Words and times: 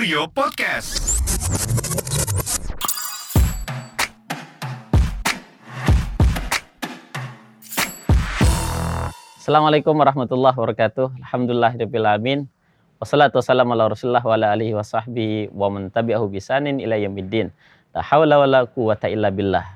Kurio 0.00 0.32
Podcast. 0.32 1.20
Assalamualaikum 9.36 9.92
warahmatullahi 9.92 10.56
wabarakatuh. 10.56 11.20
Alhamdulillahirrahmanirrahim. 11.20 12.48
Wassalatu 12.96 13.44
wassalamu 13.44 13.76
ala 13.76 13.92
rasulullah 13.92 14.24
wa 14.24 14.32
ala 14.40 14.56
alihi 14.56 14.72
wa 14.72 14.80
wa 15.52 15.68
man 15.68 15.92
tabi'ahu 15.92 16.32
bisanin 16.32 16.80
ila 16.80 16.96
yaumiddin. 16.96 17.52
La 17.92 18.00
hawla 18.00 18.40
wa 18.40 18.48
la 18.48 18.60
quwata 18.64 19.04
illa 19.12 19.28
billah. 19.28 19.68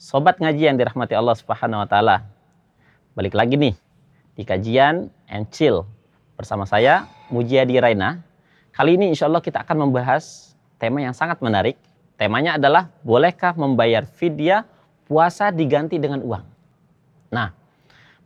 Sobat 0.00 0.40
ngaji 0.40 0.72
yang 0.72 0.80
dirahmati 0.80 1.12
Allah 1.12 1.36
Subhanahu 1.36 1.84
wa 1.84 1.88
taala. 1.92 2.24
Balik 3.12 3.36
lagi 3.36 3.60
nih 3.60 3.76
di 4.40 4.42
kajian 4.48 5.12
and 5.28 5.52
chill 5.52 5.84
bersama 6.40 6.64
saya 6.64 7.04
Mujiadi 7.28 7.76
Raina. 7.76 8.29
Kali 8.70 8.94
ini 8.94 9.10
insya 9.10 9.26
Allah 9.26 9.42
kita 9.42 9.66
akan 9.66 9.90
membahas 9.90 10.54
tema 10.78 11.02
yang 11.02 11.14
sangat 11.14 11.42
menarik. 11.42 11.76
Temanya 12.14 12.60
adalah 12.60 12.92
bolehkah 13.00 13.56
membayar 13.56 14.04
fidyah 14.04 14.68
puasa 15.08 15.48
diganti 15.50 15.96
dengan 15.96 16.20
uang. 16.20 16.44
Nah, 17.32 17.50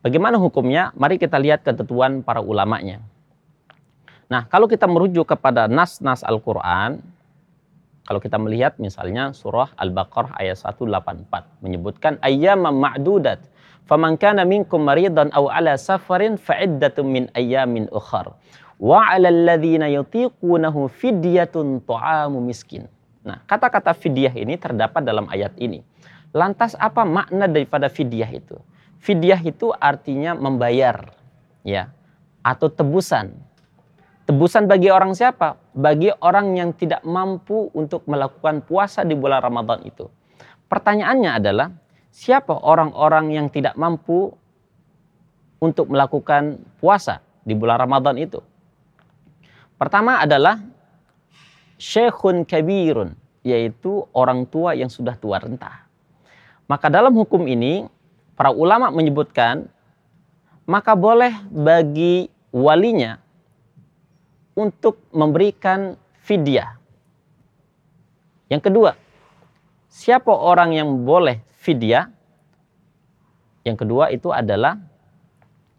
bagaimana 0.03 0.37
hukumnya? 0.37 0.91
Mari 0.99 1.17
kita 1.17 1.39
lihat 1.39 1.63
ketentuan 1.63 2.21
para 2.27 2.43
ulamanya. 2.43 3.01
Nah, 4.27 4.51
kalau 4.51 4.67
kita 4.67 4.91
merujuk 4.91 5.31
kepada 5.31 5.71
nas-nas 5.71 6.27
Al-Quran, 6.27 6.99
kalau 8.05 8.21
kita 8.21 8.37
melihat 8.37 8.77
misalnya 8.77 9.33
surah 9.33 9.73
Al-Baqarah 9.81 10.37
ayat 10.37 10.61
184 10.61 11.65
menyebutkan 11.65 12.21
ayyam 12.21 12.69
ma'dudat 12.69 13.41
faman 13.89 14.21
kana 14.21 14.45
minkum 14.45 14.85
maridan 14.85 15.33
aw 15.33 15.49
ala 15.49 15.81
safarin 15.81 16.37
fa'iddatun 16.37 17.05
min 17.09 17.25
ayyamin 17.33 17.89
ukhar 17.89 18.37
wa 18.85 19.17
yutiqunahu 19.17 20.93
fidyatun 20.93 21.81
miskin. 22.45 22.85
Nah, 23.25 23.41
kata-kata 23.49 23.97
fidyah 23.97 24.37
ini 24.37 24.61
terdapat 24.61 25.01
dalam 25.01 25.25
ayat 25.33 25.57
ini. 25.57 25.81
Lantas 26.37 26.77
apa 26.77 27.09
makna 27.09 27.49
daripada 27.49 27.89
fidyah 27.89 28.29
itu? 28.29 28.61
Fidyah 29.01 29.41
itu 29.41 29.73
artinya 29.73 30.37
membayar, 30.37 31.17
ya, 31.65 31.89
atau 32.45 32.69
tebusan. 32.69 33.33
Tebusan 34.29 34.69
bagi 34.69 34.93
orang 34.93 35.17
siapa? 35.17 35.57
Bagi 35.73 36.13
orang 36.21 36.53
yang 36.53 36.77
tidak 36.77 37.01
mampu 37.09 37.73
untuk 37.73 38.05
melakukan 38.05 38.61
puasa 38.65 39.05
di 39.05 39.17
bulan 39.17 39.41
Ramadan 39.41 39.81
itu. 39.89 40.09
Pertanyaannya 40.69 41.31
adalah, 41.41 41.69
siapa 42.13 42.53
orang-orang 42.53 43.33
yang 43.33 43.49
tidak 43.49 43.77
mampu 43.81 44.33
untuk 45.61 45.89
melakukan 45.89 46.61
puasa 46.81 47.25
di 47.45 47.53
bulan 47.57 47.81
Ramadan 47.81 48.17
itu? 48.21 48.41
Pertama 49.75 50.23
adalah 50.23 50.63
syekhun 51.77 52.47
kabirun, 52.47 53.19
yaitu 53.43 54.07
orang 54.15 54.47
tua 54.47 54.73
yang 54.79 54.89
sudah 54.89 55.19
tua 55.19 55.43
renta. 55.43 55.85
Maka 56.71 56.89
dalam 56.89 57.13
hukum 57.13 57.45
ini, 57.45 57.85
para 58.39 58.55
ulama 58.55 58.89
menyebutkan, 58.89 59.69
maka 60.65 60.97
boleh 60.97 61.35
bagi 61.53 62.33
walinya 62.55 63.21
untuk 64.57 65.03
memberikan 65.11 65.99
fidyah. 66.25 66.79
Yang 68.49 68.63
kedua, 68.71 68.91
siapa 69.91 70.31
orang 70.31 70.73
yang 70.73 70.89
boleh 71.03 71.43
fidyah? 71.61 72.09
Yang 73.67 73.77
kedua 73.85 74.15
itu 74.15 74.31
adalah 74.31 74.79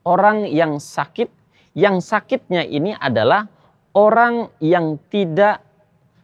orang 0.05 0.45
yang 0.52 0.77
sakit, 0.77 1.31
yang 1.73 2.03
sakitnya 2.03 2.61
ini 2.67 2.93
adalah 2.93 3.49
orang 3.95 4.51
yang 4.59 4.99
tidak 5.07 5.63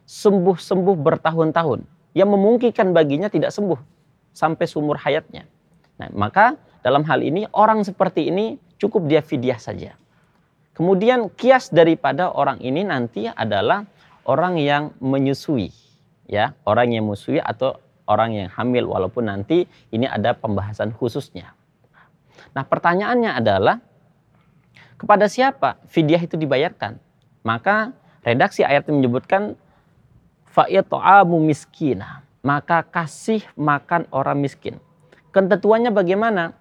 sembuh-sembuh 0.04 0.96
bertahun-tahun, 1.00 1.88
yang 2.12 2.28
memungkinkan 2.28 2.92
baginya 2.92 3.32
tidak 3.32 3.48
sembuh 3.48 3.80
sampai 4.36 4.66
sumur 4.68 5.00
hayatnya. 5.00 5.48
Nah, 5.96 6.12
maka 6.12 6.60
dalam 6.84 7.00
hal 7.08 7.24
ini 7.24 7.48
orang 7.56 7.80
seperti 7.80 8.28
ini 8.28 8.60
cukup 8.76 9.08
dia 9.08 9.24
fidyah 9.24 9.56
saja. 9.56 9.96
Kemudian 10.76 11.32
kias 11.32 11.72
daripada 11.72 12.32
orang 12.32 12.60
ini 12.60 12.84
nanti 12.84 13.28
adalah 13.28 13.88
orang 14.28 14.60
yang 14.60 14.92
menyusui, 15.00 15.72
ya, 16.28 16.52
orang 16.68 16.92
yang 16.92 17.08
menyusui 17.08 17.40
atau 17.40 17.80
orang 18.04 18.36
yang 18.36 18.48
hamil 18.52 18.88
walaupun 18.88 19.32
nanti 19.32 19.64
ini 19.92 20.04
ada 20.04 20.36
pembahasan 20.36 20.92
khususnya. 20.92 21.56
Nah, 22.52 22.64
pertanyaannya 22.68 23.32
adalah 23.32 23.80
kepada 25.00 25.24
siapa 25.28 25.80
fidyah 25.88 26.20
itu 26.20 26.36
dibayarkan? 26.36 27.11
Maka 27.42 27.90
redaksi 28.22 28.62
ayat 28.62 28.86
menyebutkan 28.86 29.58
fa'ita'amu 30.50 31.42
miskina. 31.42 32.22
Maka 32.42 32.82
kasih 32.82 33.42
makan 33.54 34.10
orang 34.10 34.42
miskin. 34.42 34.82
Ketentuannya 35.30 35.94
bagaimana? 35.94 36.58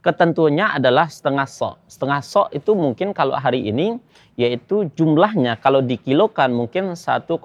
Ketentuannya 0.00 0.78
adalah 0.78 1.10
setengah 1.10 1.44
sok. 1.44 1.82
Setengah 1.90 2.20
sok 2.22 2.48
itu 2.54 2.72
mungkin 2.72 3.12
kalau 3.12 3.34
hari 3.36 3.68
ini 3.68 3.98
yaitu 4.38 4.88
jumlahnya 4.94 5.58
kalau 5.58 5.82
dikilokan 5.82 6.52
mungkin 6.52 6.94
1,3 6.94 7.36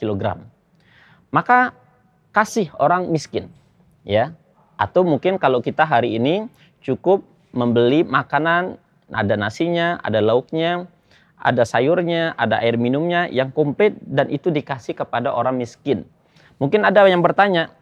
kilogram. 0.00 0.48
Maka 1.28 1.74
kasih 2.34 2.70
orang 2.78 3.10
miskin. 3.10 3.50
ya 4.02 4.34
Atau 4.74 5.06
mungkin 5.06 5.38
kalau 5.38 5.62
kita 5.62 5.86
hari 5.86 6.18
ini 6.18 6.50
cukup 6.82 7.22
membeli 7.54 8.02
makanan, 8.02 8.74
ada 9.14 9.34
nasinya, 9.38 10.02
ada 10.02 10.18
lauknya, 10.18 10.90
ada 11.38 11.66
sayurnya, 11.66 12.32
ada 12.38 12.62
air 12.62 12.78
minumnya 12.78 13.26
yang 13.28 13.50
komplit 13.50 13.98
dan 14.00 14.30
itu 14.30 14.48
dikasih 14.48 14.94
kepada 14.94 15.34
orang 15.34 15.58
miskin. 15.58 16.06
Mungkin 16.62 16.86
ada 16.86 17.02
yang 17.04 17.20
bertanya, 17.20 17.74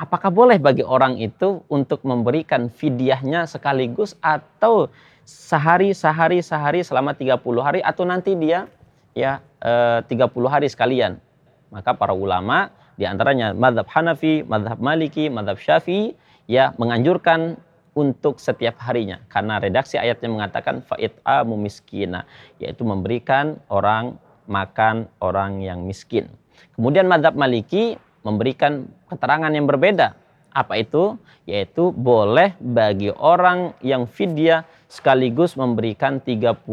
apakah 0.00 0.32
boleh 0.32 0.56
bagi 0.56 0.80
orang 0.80 1.20
itu 1.20 1.60
untuk 1.68 2.00
memberikan 2.02 2.72
fidyahnya 2.72 3.44
sekaligus 3.44 4.16
atau 4.24 4.88
sehari, 5.28 5.92
sehari, 5.92 6.40
sehari 6.40 6.80
selama 6.80 7.12
30 7.12 7.38
hari 7.60 7.80
atau 7.84 8.08
nanti 8.08 8.34
dia 8.34 8.66
ya 9.12 9.44
eh, 9.60 10.00
30 10.08 10.32
hari 10.48 10.66
sekalian. 10.66 11.20
Maka 11.70 11.94
para 11.94 12.16
ulama 12.16 12.72
di 12.98 13.06
antaranya 13.06 13.54
madhab 13.54 13.86
Hanafi, 13.86 14.42
madhab 14.42 14.80
Maliki, 14.82 15.30
madhab 15.30 15.60
Syafi'i 15.60 16.16
ya 16.50 16.74
menganjurkan 16.80 17.60
untuk 17.94 18.38
setiap 18.38 18.78
harinya 18.86 19.18
karena 19.26 19.58
redaksi 19.58 19.98
ayatnya 19.98 20.30
mengatakan 20.30 20.82
fa'it'amu 20.86 21.58
miskina 21.58 22.22
yaitu 22.62 22.86
memberikan 22.86 23.58
orang 23.66 24.18
makan 24.50 25.06
orang 25.22 25.62
yang 25.62 25.86
miskin. 25.86 26.30
Kemudian 26.74 27.06
madhab 27.06 27.38
maliki 27.38 27.98
memberikan 28.26 28.90
keterangan 29.08 29.50
yang 29.50 29.66
berbeda. 29.70 30.18
Apa 30.50 30.82
itu? 30.82 31.14
Yaitu 31.46 31.94
boleh 31.94 32.58
bagi 32.58 33.14
orang 33.14 33.78
yang 33.82 34.10
fidyah 34.10 34.66
sekaligus 34.90 35.54
memberikan 35.54 36.18
30 36.18 36.66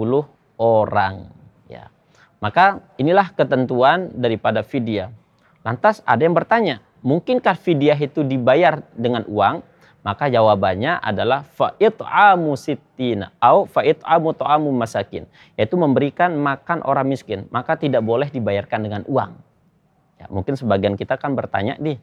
orang. 0.57 1.29
Ya. 1.69 1.94
Maka 2.41 2.81
inilah 2.97 3.29
ketentuan 3.34 4.09
daripada 4.17 4.66
fidyah. 4.66 5.13
Lantas 5.61 6.01
ada 6.05 6.25
yang 6.25 6.34
bertanya, 6.34 6.81
mungkinkah 7.05 7.53
fidyah 7.53 7.97
itu 7.97 8.25
dibayar 8.25 8.81
dengan 8.97 9.25
uang? 9.29 9.61
Maka 10.07 10.31
jawabannya 10.31 11.03
adalah 11.03 11.44
fa'it'amu 11.44 12.56
sittina 12.56 13.35
au 13.44 13.68
fa'it'amu 13.68 14.31
ta'amu 14.31 14.72
masakin. 14.72 15.28
Yaitu 15.59 15.75
memberikan 15.75 16.31
makan 16.40 16.79
orang 16.88 17.12
miskin. 17.12 17.44
Maka 17.51 17.75
tidak 17.75 18.07
boleh 18.07 18.31
dibayarkan 18.31 18.88
dengan 18.88 19.03
uang. 19.03 19.35
Ya, 20.16 20.31
mungkin 20.31 20.56
sebagian 20.56 20.96
kita 20.96 21.19
kan 21.19 21.35
bertanya 21.35 21.75
nih, 21.75 22.00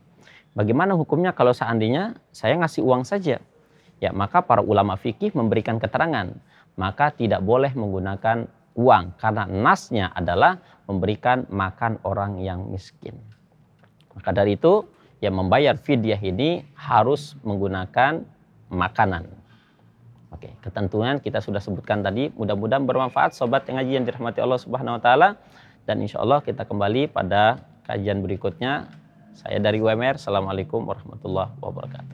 bagaimana 0.53 0.93
hukumnya 0.93 1.33
kalau 1.33 1.57
seandainya 1.57 2.21
saya 2.29 2.61
ngasih 2.61 2.85
uang 2.85 3.09
saja? 3.09 3.41
Ya, 4.05 4.13
maka 4.13 4.45
para 4.45 4.61
ulama 4.61 5.01
fikih 5.01 5.33
memberikan 5.33 5.81
keterangan, 5.81 6.29
maka 6.77 7.09
tidak 7.09 7.41
boleh 7.41 7.73
menggunakan 7.73 8.45
uang 8.77 9.17
karena 9.17 9.49
nasnya 9.49 10.13
adalah 10.13 10.61
memberikan 10.85 11.49
makan 11.49 11.97
orang 12.05 12.37
yang 12.37 12.69
miskin. 12.69 13.17
Maka 14.13 14.37
dari 14.37 14.61
itu 14.61 14.85
yang 15.25 15.41
membayar 15.41 15.73
fidyah 15.81 16.21
ini 16.21 16.69
harus 16.77 17.33
menggunakan 17.41 18.29
makanan. 18.69 19.25
Oke, 20.29 20.53
ketentuan 20.61 21.25
kita 21.25 21.41
sudah 21.41 21.65
sebutkan 21.65 22.05
tadi. 22.05 22.29
Mudah-mudahan 22.37 22.85
bermanfaat 22.85 23.33
sobat 23.33 23.65
yang 23.71 23.81
ngaji 23.81 23.93
yang 23.97 24.05
dirahmati 24.05 24.45
Allah 24.45 24.61
Subhanahu 24.61 24.99
wa 24.99 25.03
taala 25.03 25.29
dan 25.89 26.05
insya 26.05 26.21
Allah 26.21 26.45
kita 26.45 26.69
kembali 26.69 27.09
pada 27.09 27.65
kajian 27.89 28.21
berikutnya. 28.21 28.93
Saya 29.35 29.59
dari 29.59 29.81
WMR. 29.81 30.21
Assalamualaikum 30.21 30.85
warahmatullahi 30.85 31.55
wabarakatuh. 31.59 32.14